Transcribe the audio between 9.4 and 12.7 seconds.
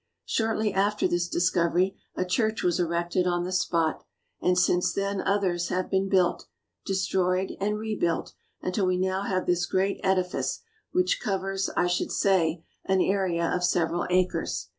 this great edifice which covers, I should say,